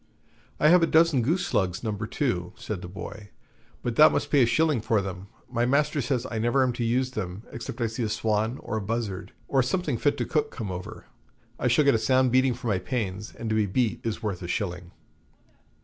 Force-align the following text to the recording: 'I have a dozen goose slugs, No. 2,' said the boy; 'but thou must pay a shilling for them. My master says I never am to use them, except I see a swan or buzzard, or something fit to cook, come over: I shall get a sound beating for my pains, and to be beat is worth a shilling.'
'I 0.59 0.69
have 0.69 0.81
a 0.81 0.87
dozen 0.87 1.21
goose 1.21 1.45
slugs, 1.45 1.83
No. 1.83 1.91
2,' 1.91 2.53
said 2.57 2.81
the 2.81 2.87
boy; 2.87 3.29
'but 3.83 3.97
thou 3.97 4.09
must 4.09 4.31
pay 4.31 4.41
a 4.41 4.45
shilling 4.47 4.81
for 4.81 4.99
them. 4.99 5.27
My 5.47 5.63
master 5.67 6.01
says 6.01 6.25
I 6.31 6.39
never 6.39 6.63
am 6.63 6.73
to 6.73 6.83
use 6.83 7.11
them, 7.11 7.43
except 7.51 7.79
I 7.81 7.85
see 7.85 8.01
a 8.01 8.09
swan 8.09 8.57
or 8.63 8.79
buzzard, 8.79 9.31
or 9.47 9.61
something 9.61 9.99
fit 9.99 10.17
to 10.17 10.25
cook, 10.25 10.49
come 10.49 10.71
over: 10.71 11.05
I 11.59 11.67
shall 11.67 11.85
get 11.85 11.93
a 11.93 11.99
sound 11.99 12.31
beating 12.31 12.55
for 12.55 12.65
my 12.65 12.79
pains, 12.79 13.35
and 13.35 13.47
to 13.51 13.55
be 13.55 13.67
beat 13.67 14.01
is 14.03 14.23
worth 14.23 14.41
a 14.41 14.47
shilling.' 14.47 14.89